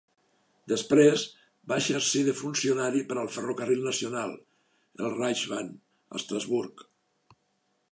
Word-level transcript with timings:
Després, 0.71 1.25
va 1.71 1.77
exercir 1.81 2.21
de 2.29 2.33
funcionari 2.39 3.03
per 3.11 3.19
al 3.25 3.29
ferrocarril 3.35 3.85
nacional, 3.89 4.35
el 5.05 5.13
Reichsbahn, 5.13 5.71
a 5.77 6.19
Estrasburg. 6.23 6.87